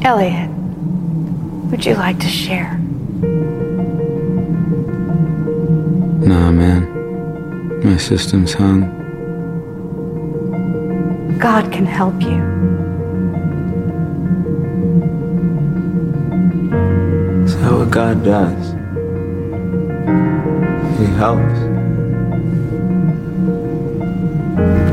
Elliot, 0.00 0.50
would 1.70 1.84
you 1.84 1.94
like 1.94 2.18
to 2.18 2.28
share? 2.28 2.78
Nah, 6.26 6.50
man. 6.50 7.82
My 7.84 7.96
system's 7.96 8.52
hung. 8.54 8.82
God 11.38 11.72
can 11.72 11.84
help 11.84 12.20
you. 12.22 12.40
Is 17.44 17.56
that 17.58 17.72
what 17.72 17.90
God 17.90 18.24
does? 18.24 18.72
He 20.98 21.06
helps. 21.16 21.58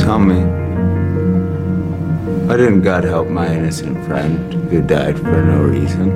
Tell 0.04 0.20
me, 0.20 0.42
why 2.48 2.58
didn't 2.58 2.82
God 2.82 3.04
help 3.04 3.28
my 3.28 3.48
innocent 3.54 4.04
friend 4.06 4.59
who 4.70 4.82
died 4.82 5.18
for 5.18 5.42
no 5.44 5.62
reason 5.64 6.10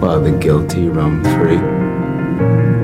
while 0.00 0.20
the 0.20 0.32
guilty 0.32 0.88
roam 0.88 1.22
free? 1.22 2.79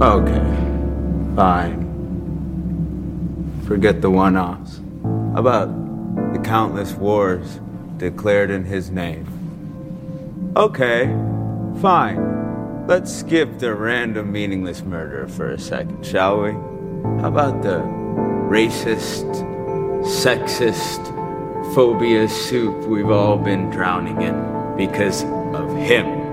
Okay, 0.00 0.44
fine. 1.34 1.86
Forget 3.66 4.02
the 4.02 4.10
one 4.10 4.36
offs. 4.36 4.78
About 5.34 5.68
the 6.34 6.38
countless 6.40 6.92
wars 6.92 7.60
declared 7.96 8.50
in 8.50 8.66
his 8.66 8.90
name? 8.90 10.52
Okay, 10.54 11.06
fine. 11.80 12.86
Let's 12.86 13.10
skip 13.10 13.58
the 13.58 13.74
random 13.74 14.30
meaningless 14.30 14.82
murder 14.82 15.28
for 15.28 15.50
a 15.50 15.58
second, 15.58 16.04
shall 16.04 16.42
we? 16.42 16.50
How 17.22 17.28
about 17.28 17.62
the 17.62 17.80
racist, 18.50 19.24
sexist, 20.04 21.06
phobia 21.74 22.28
soup 22.28 22.86
we've 22.86 23.10
all 23.10 23.38
been 23.38 23.70
drowning 23.70 24.20
in 24.20 24.76
because 24.76 25.24
of 25.54 25.74
him? 25.74 26.25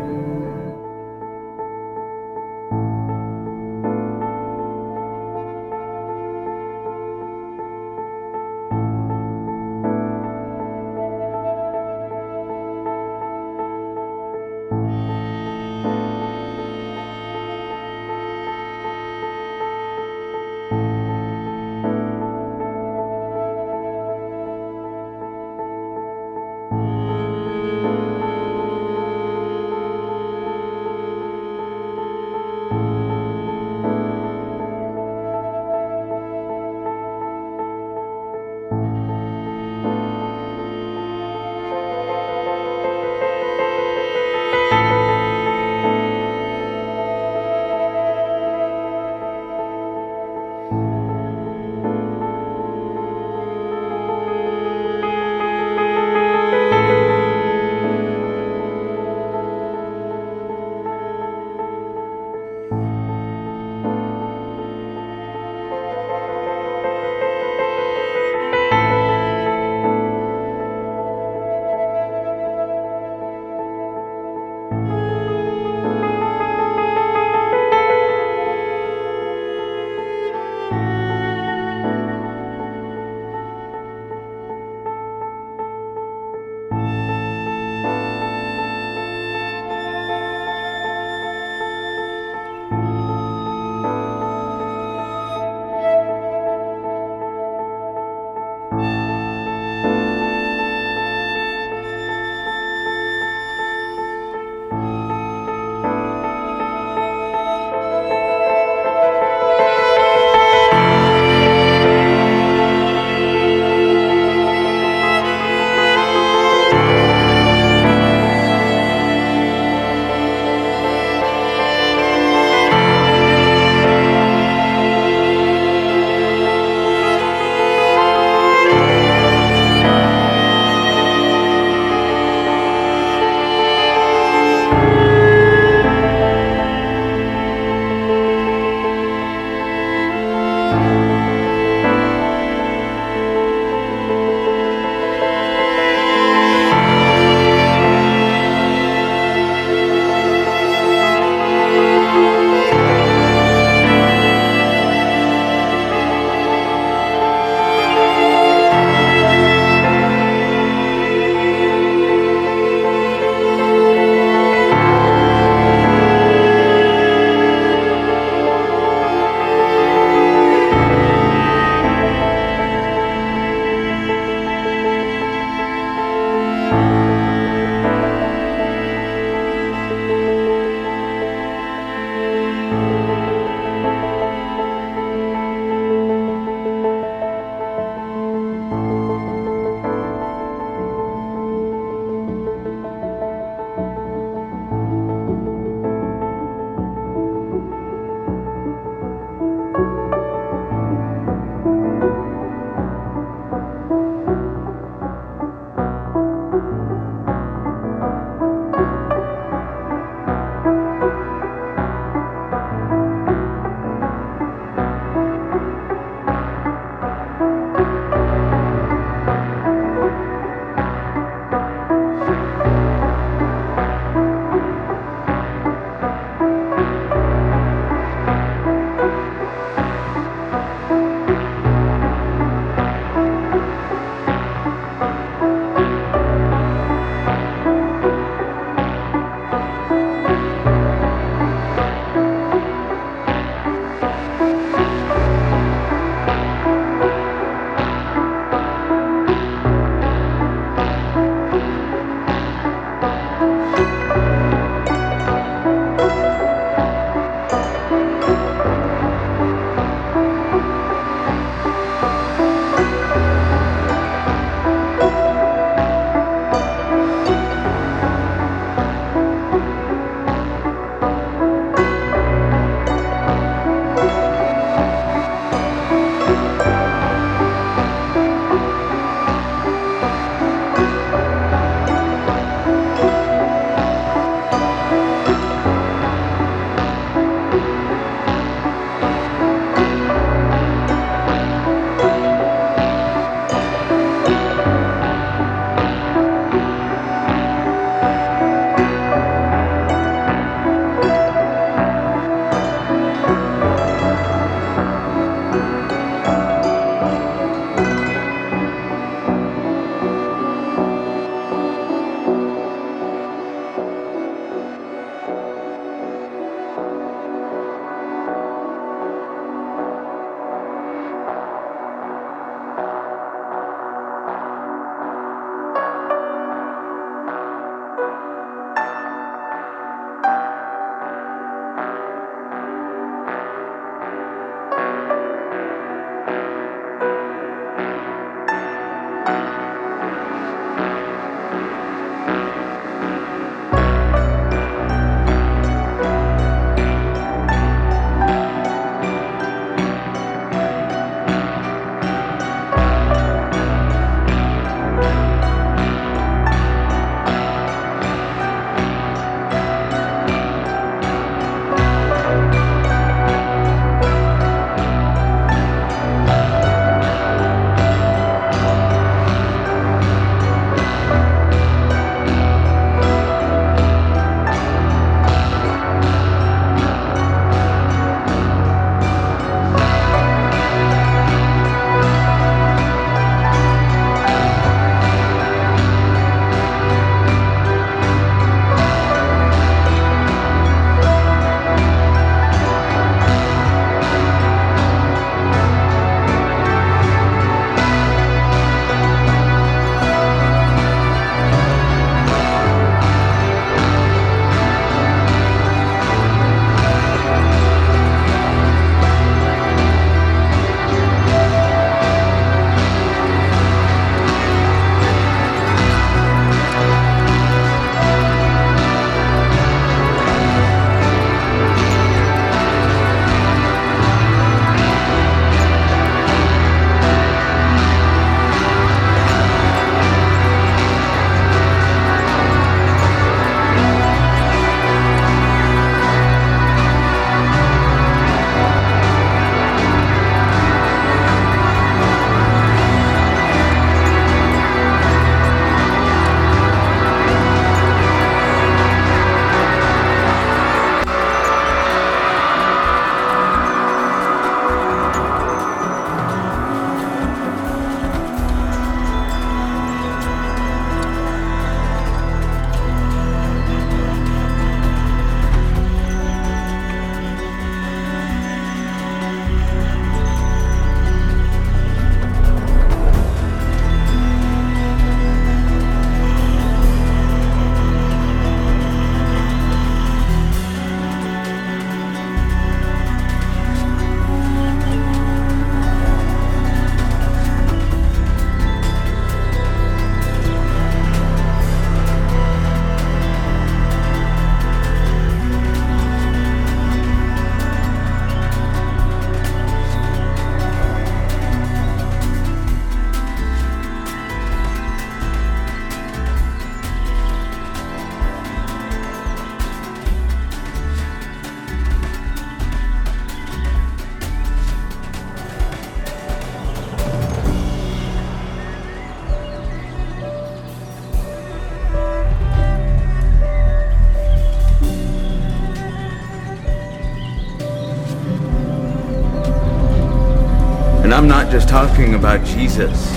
I'm 531.24 531.30
not 531.30 531.50
just 531.50 531.70
talking 531.70 532.16
about 532.16 532.46
Jesus. 532.46 533.10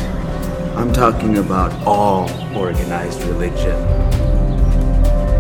I'm 0.77 0.93
talking 0.93 1.39
about 1.39 1.73
all 1.85 2.31
organized 2.57 3.21
religion. 3.25 3.75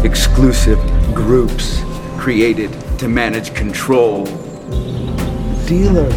Exclusive 0.05 0.81
groups 1.15 1.81
created 2.19 2.73
to 2.99 3.07
manage 3.07 3.55
control. 3.55 4.25
Dealer, 5.69 6.11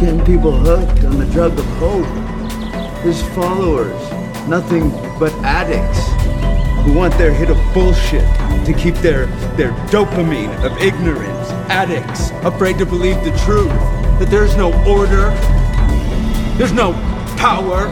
getting 0.00 0.24
people 0.24 0.52
hooked 0.52 1.04
on 1.04 1.18
the 1.18 1.28
drug 1.30 1.58
of 1.58 1.66
hope. 1.76 2.06
His 3.02 3.20
followers, 3.34 3.92
nothing 4.48 4.88
but 5.18 5.34
addicts 5.44 6.00
who 6.86 6.94
want 6.94 7.12
their 7.18 7.34
hit 7.34 7.50
of 7.50 7.58
bullshit 7.74 8.24
to 8.64 8.72
keep 8.72 8.94
their, 9.02 9.26
their 9.58 9.72
dopamine 9.90 10.64
of 10.64 10.72
ignorance. 10.78 11.50
Addicts 11.68 12.30
afraid 12.42 12.78
to 12.78 12.86
believe 12.86 13.22
the 13.22 13.36
truth 13.44 13.95
that 14.18 14.28
there's 14.30 14.56
no 14.56 14.72
order, 14.86 15.30
there's 16.56 16.72
no 16.72 16.92
power, 17.36 17.86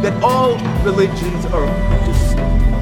that 0.00 0.22
all 0.22 0.56
religions 0.84 1.44
are 1.46 1.66
just 2.06 2.36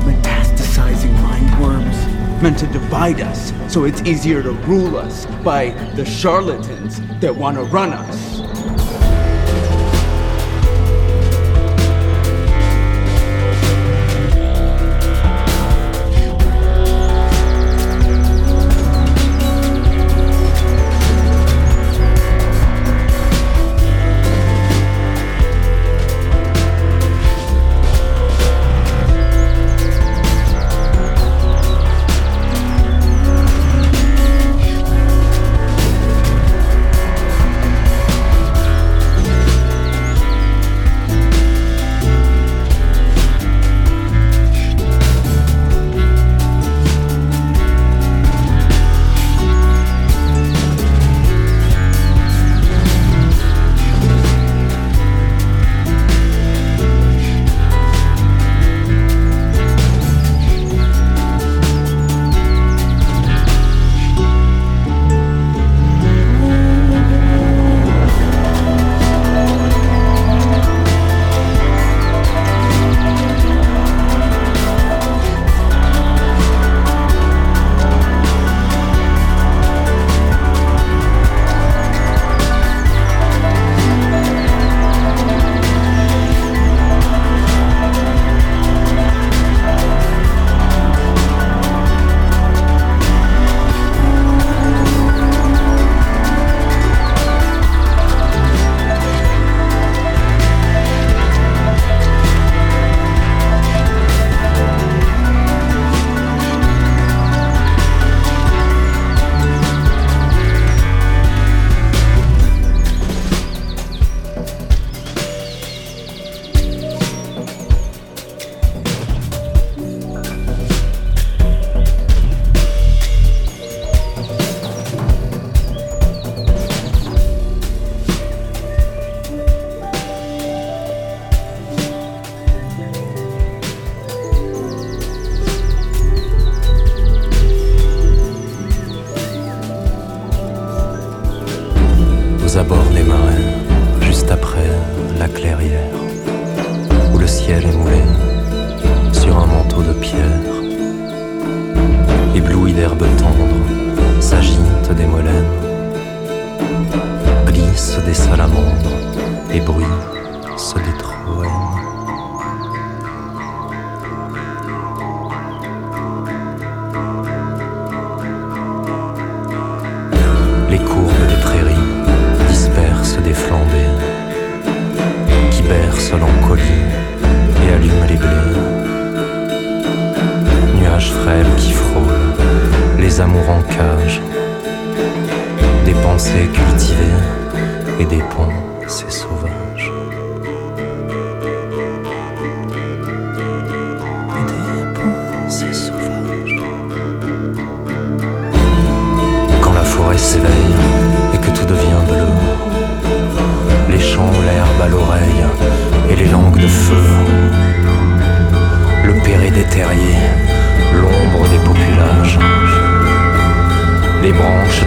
metastasizing 0.04 1.12
mind 1.22 1.62
worms 1.62 2.42
meant 2.42 2.58
to 2.58 2.66
divide 2.66 3.20
us 3.20 3.52
so 3.72 3.84
it's 3.84 4.02
easier 4.02 4.42
to 4.42 4.50
rule 4.66 4.96
us 4.96 5.24
by 5.44 5.70
the 5.94 6.04
charlatans 6.04 7.00
that 7.20 7.34
want 7.34 7.56
to 7.56 7.62
run 7.64 7.92
us. 7.92 8.21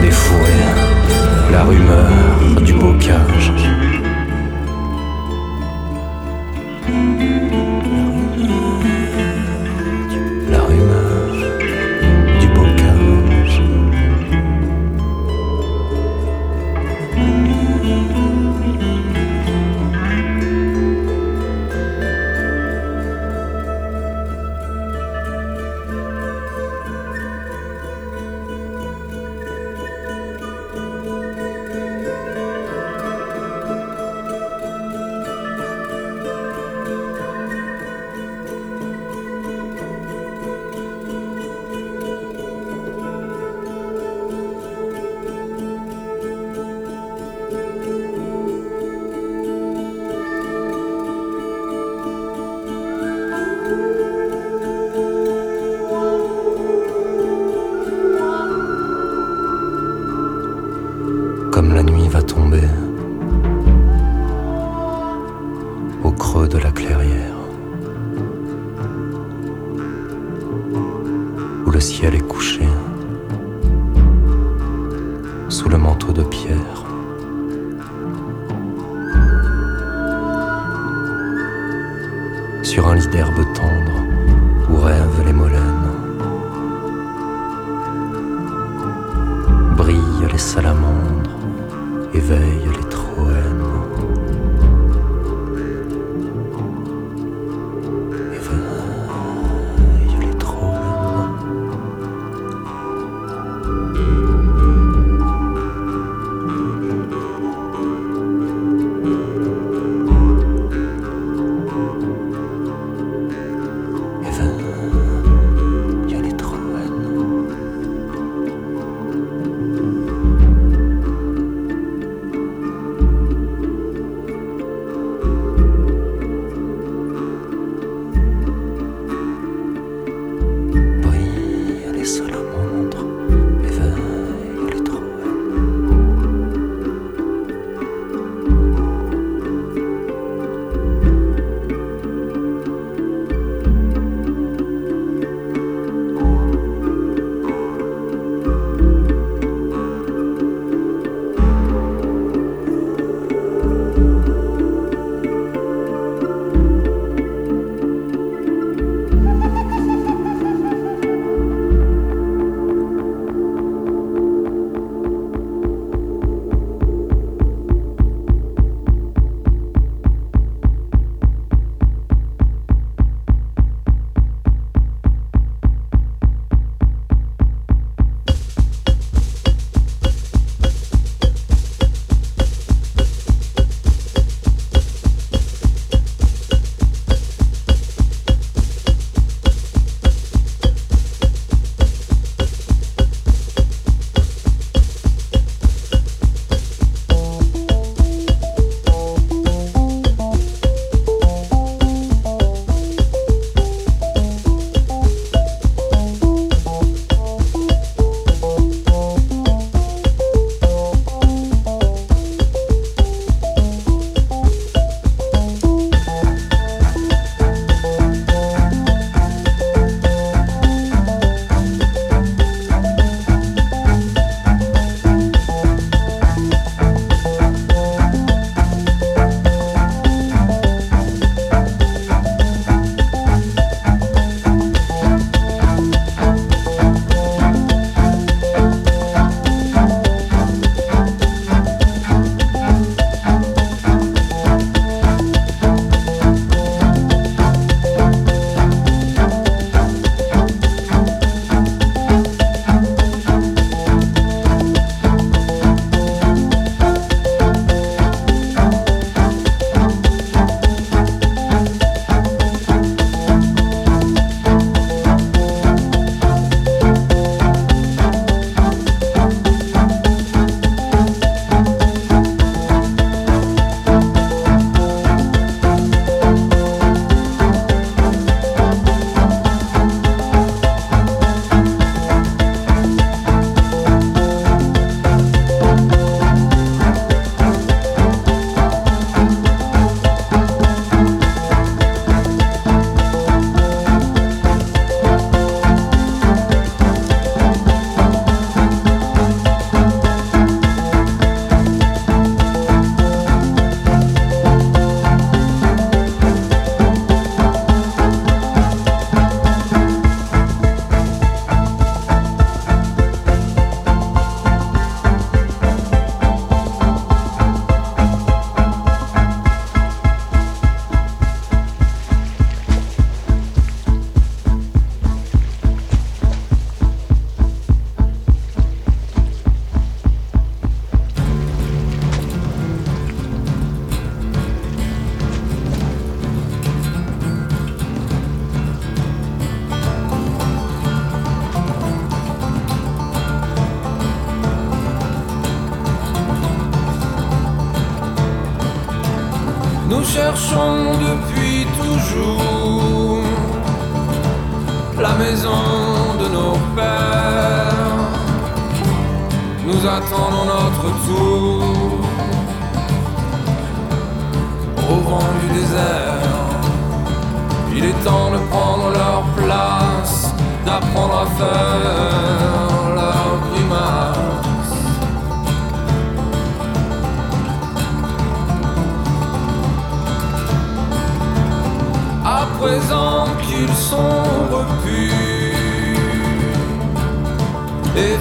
des 0.02 0.12
la 1.52 1.64
rumeur 1.64 2.62
du 2.64 2.74
bocage, 2.74 3.52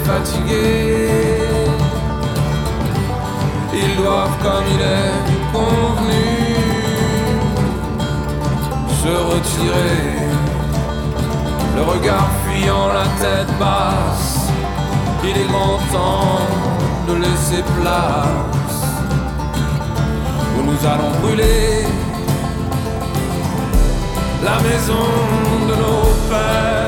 fatigués. 0.04 1.08
Ils 3.72 3.96
doivent, 3.96 4.38
comme 4.42 4.66
il 4.74 4.80
est 4.80 5.16
convenu, 5.52 6.26
se 9.02 9.14
retirer, 9.32 10.04
le 11.76 11.82
regard 11.82 12.28
fuyant 12.44 12.88
la 12.88 13.06
tête 13.22 13.52
basse. 13.58 14.48
Il 15.24 15.36
est 15.42 15.48
grand 15.48 15.78
temps 15.92 16.38
de 17.08 17.14
laisser 17.14 17.62
place 17.80 18.80
où 20.56 20.62
nous 20.62 20.86
allons 20.86 21.12
brûler 21.22 21.86
la 24.44 24.56
maison 24.60 25.06
de 25.68 25.74
nos 25.82 26.04
pères. 26.28 26.83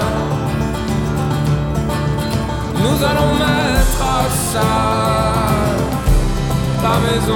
Nous 2.88 3.04
allons 3.04 3.34
mettre 3.34 4.00
à 4.00 4.30
ça 4.52 4.62
la 6.82 6.98
maison 7.00 7.34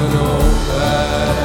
de 0.00 0.06
nos 0.14 0.38
pères. 0.66 1.37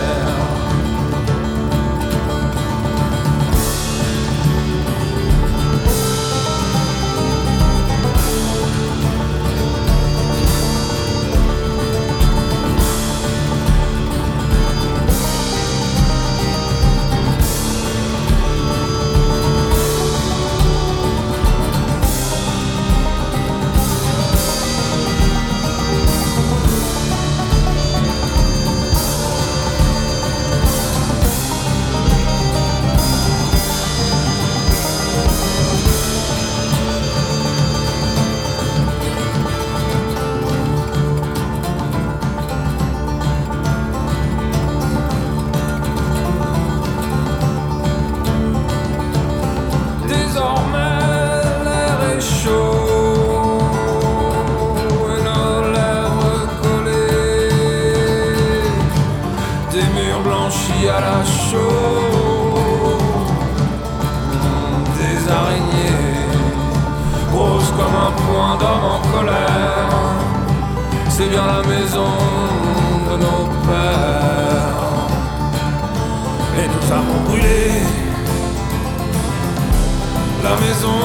La 80.43 80.55
maison 80.57 80.99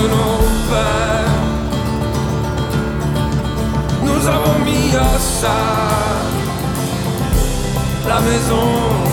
de 0.00 0.06
nos 0.14 0.38
pères. 0.68 1.38
Nous 4.04 4.26
avons 4.26 4.58
mis 4.64 4.96
à 4.96 5.18
ça 5.18 5.56
la 8.08 8.20
maison 8.20 9.11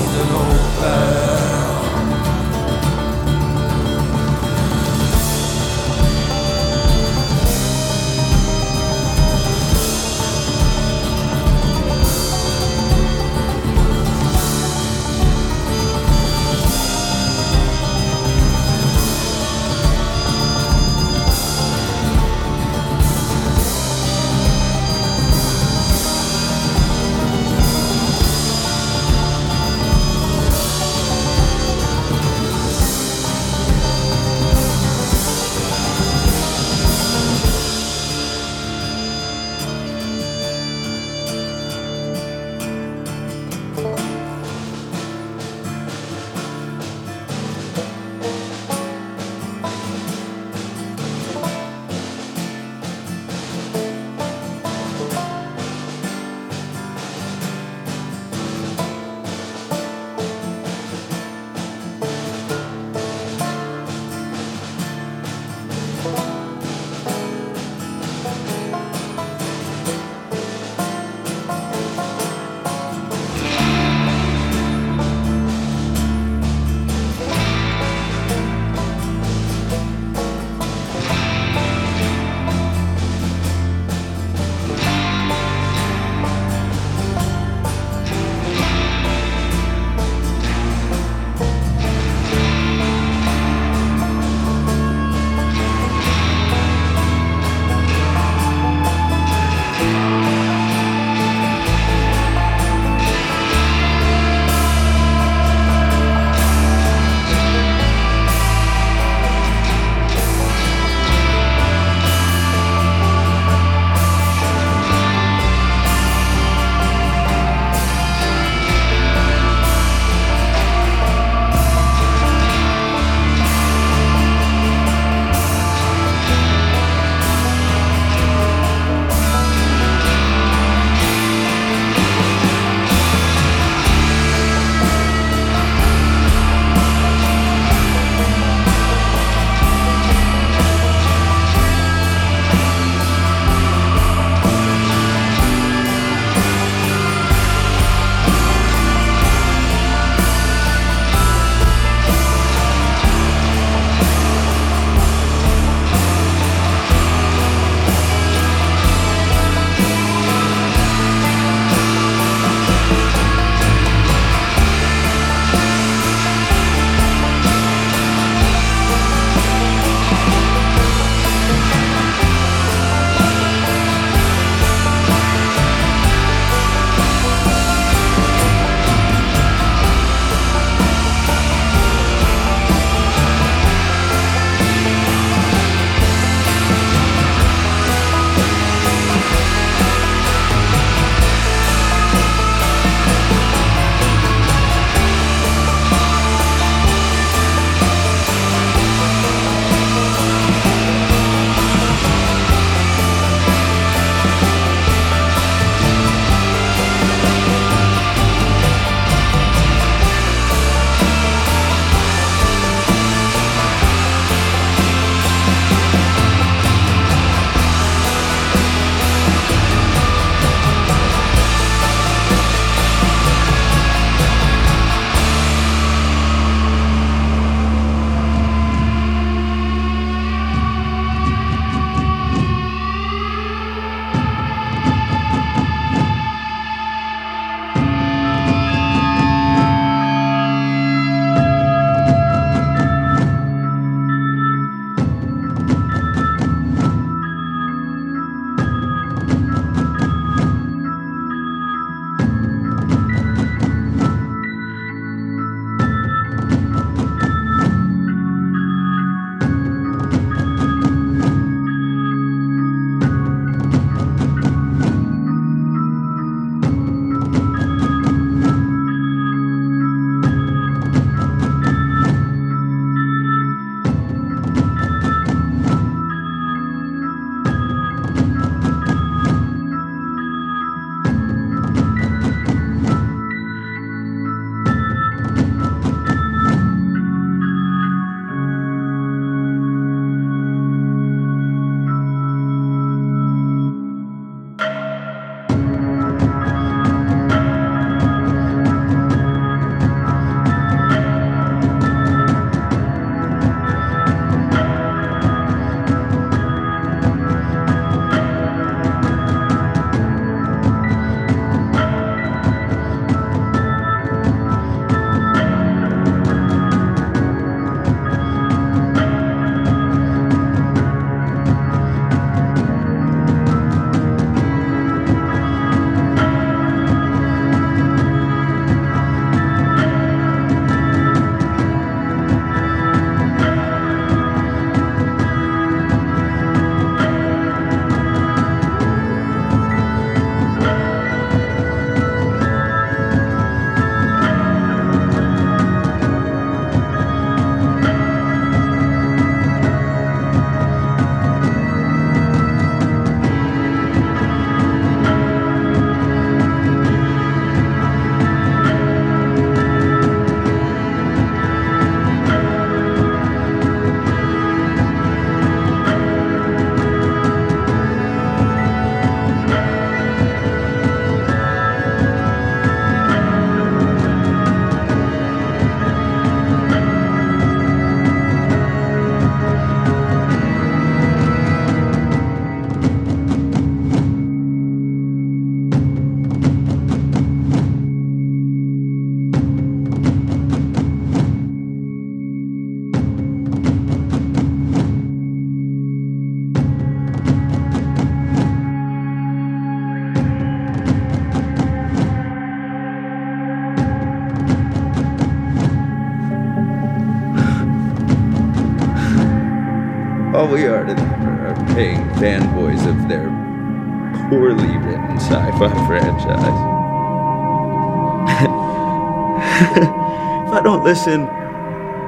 listen 420.89 421.27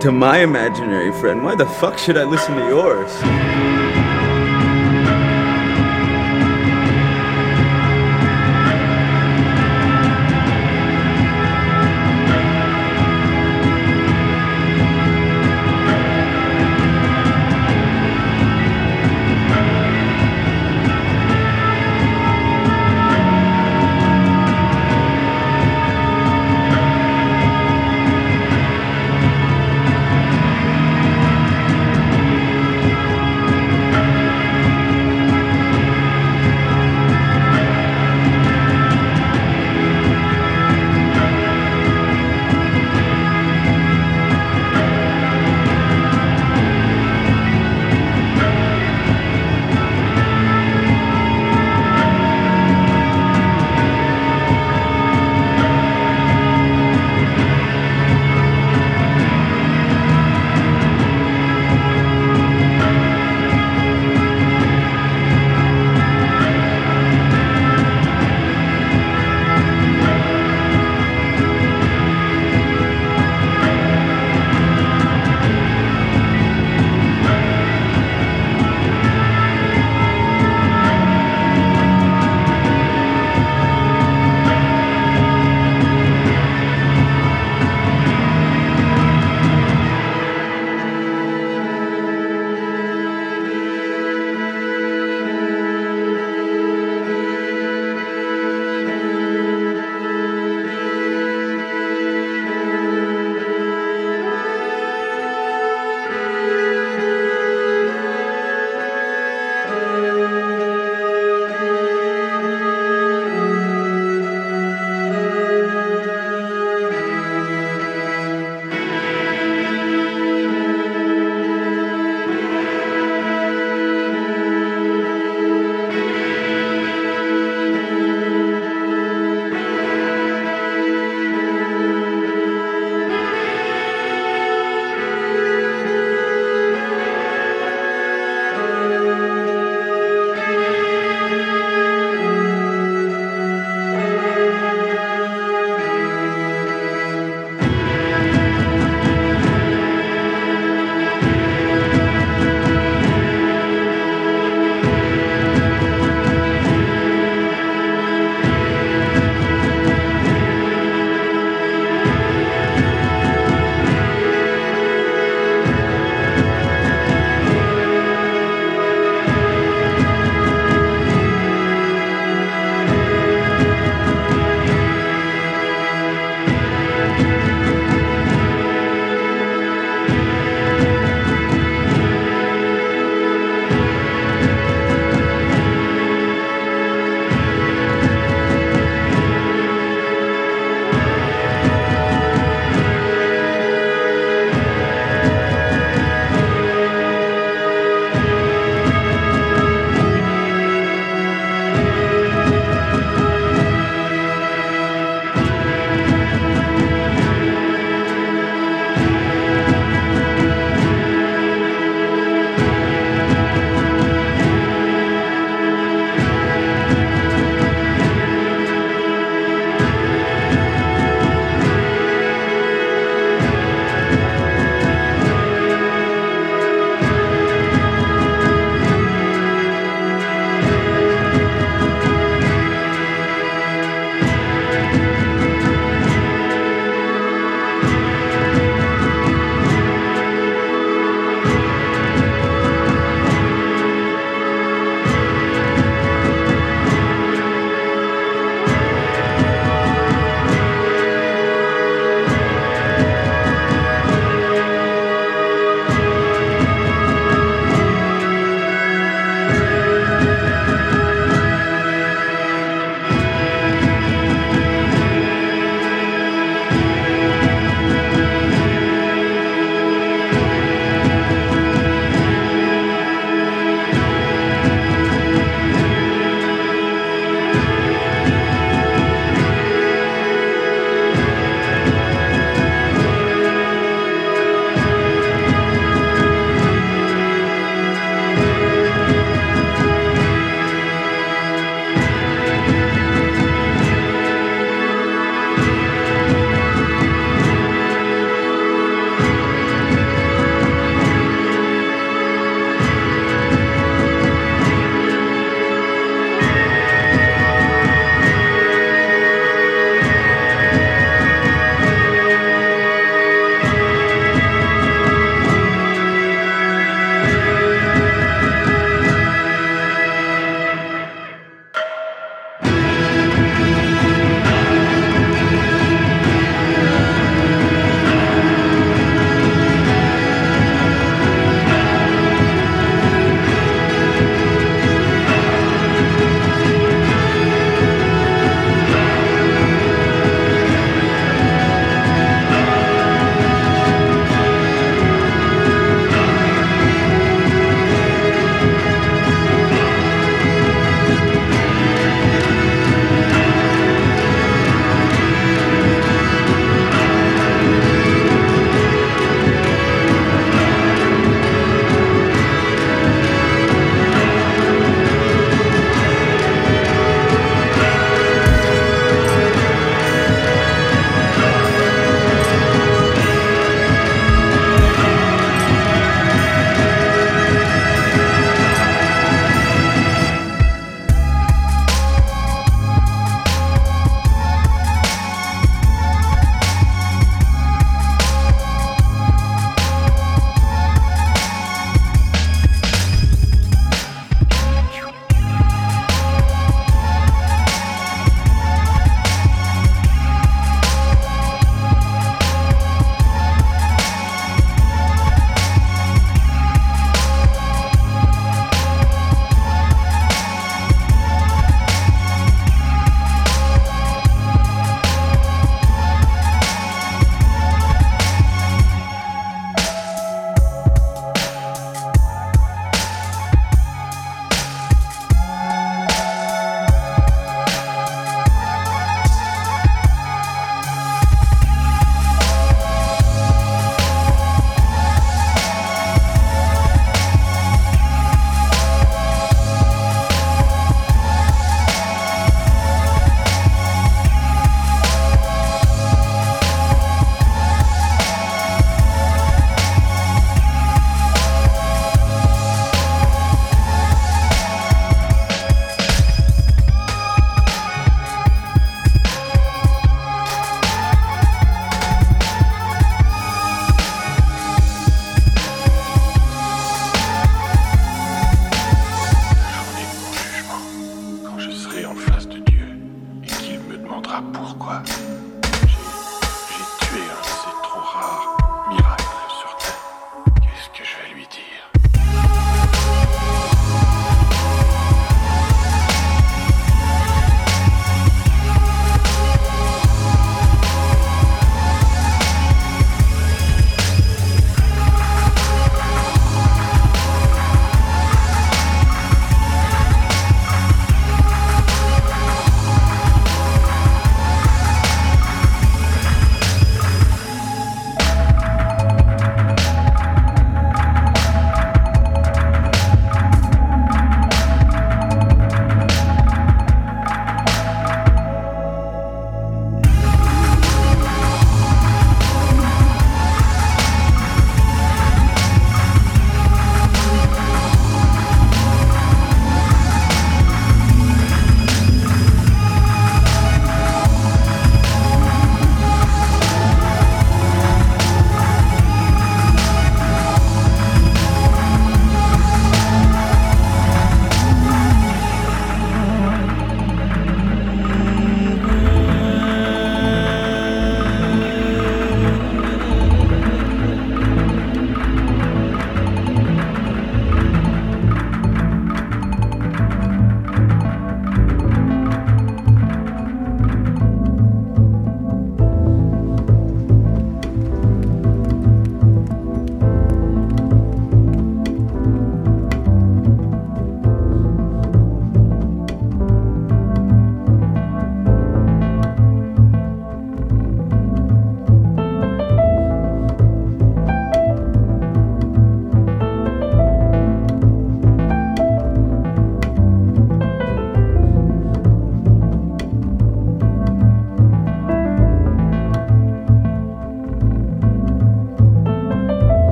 to 0.00 0.10
my 0.10 0.38
imaginary 0.38 1.12
friend, 1.12 1.44
why 1.44 1.54
the 1.54 1.66
fuck 1.66 1.98
should 1.98 2.16
I 2.16 2.24
listen 2.24 2.56
to 2.56 2.68
yours? 2.68 3.61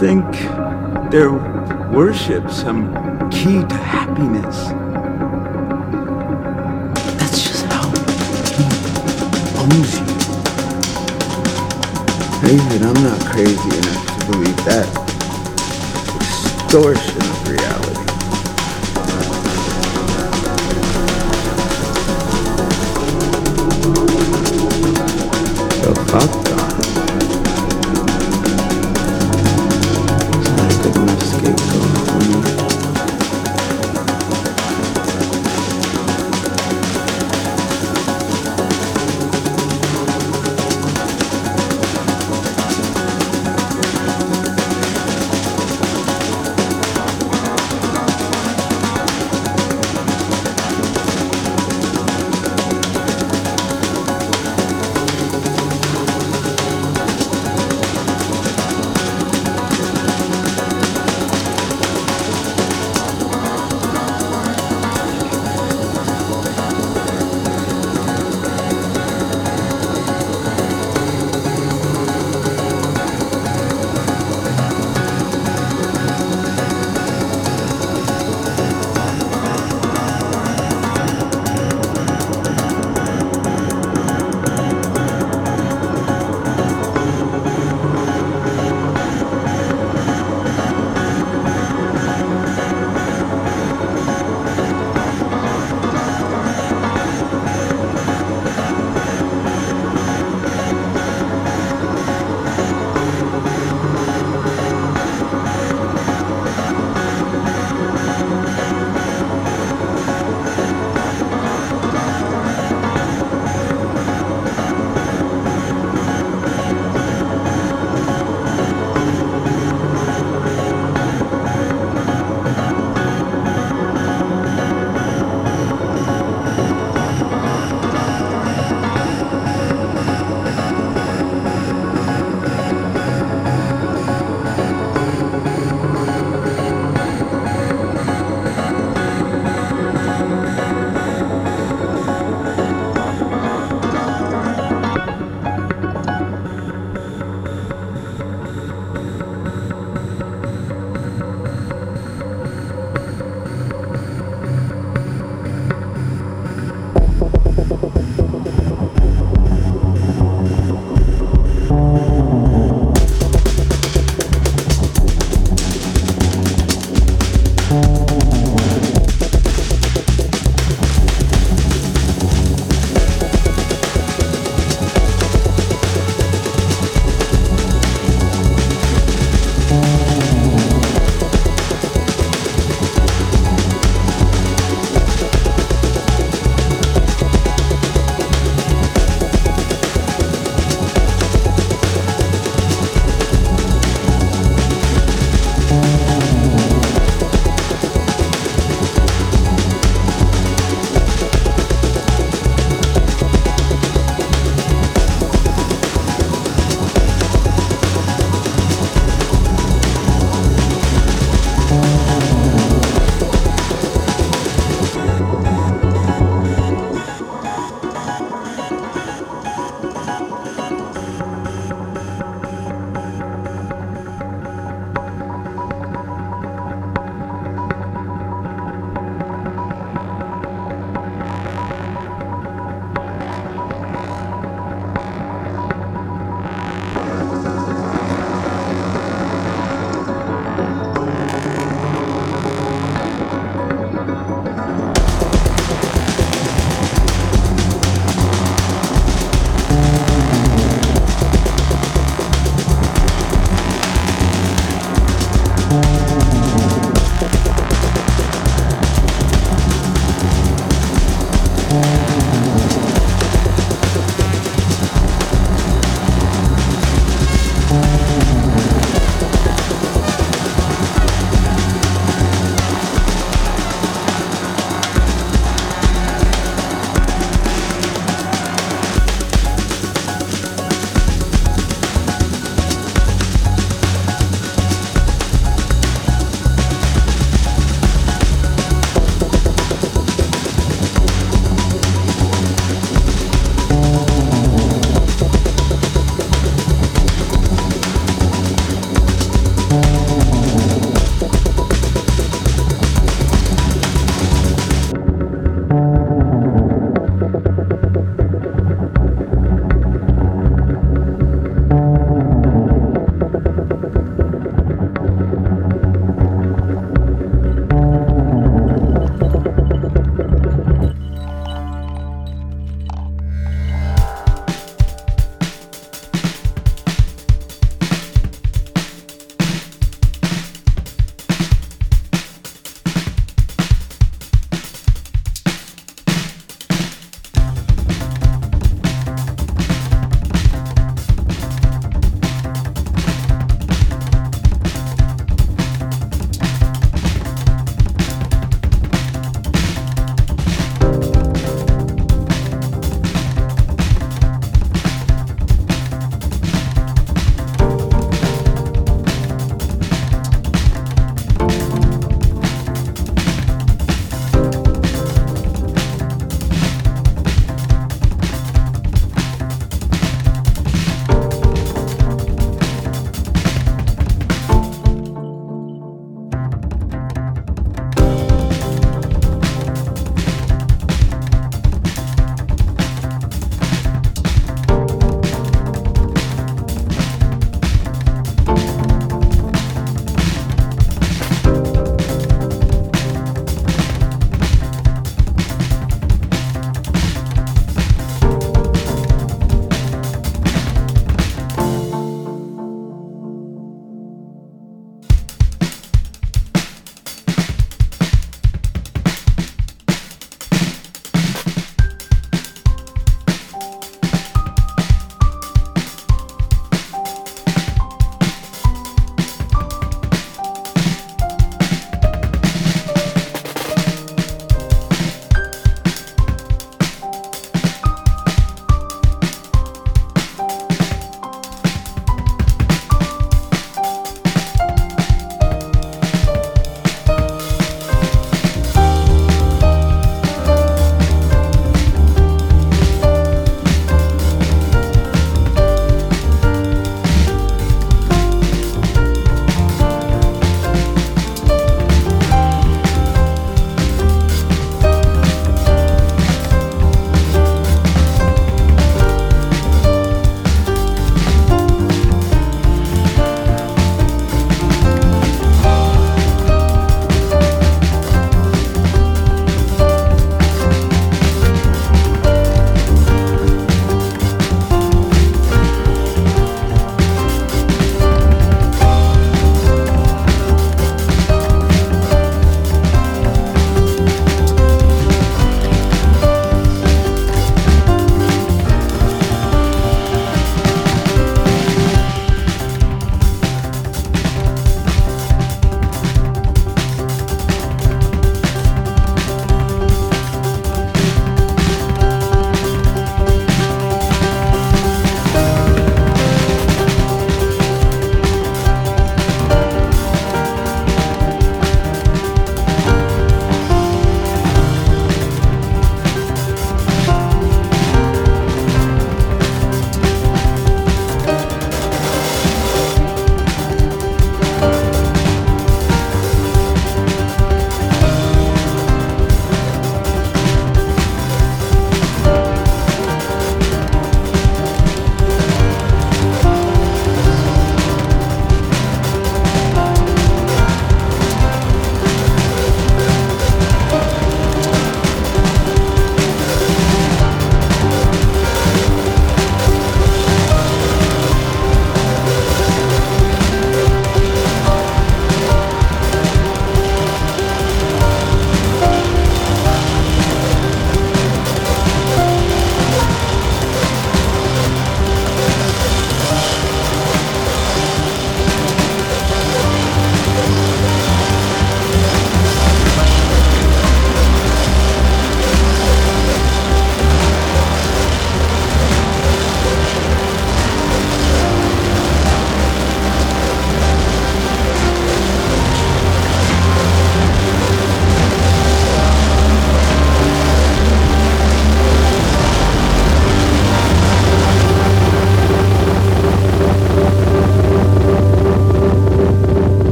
Think 0.00 0.55